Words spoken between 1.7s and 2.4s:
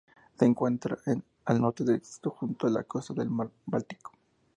del distrito,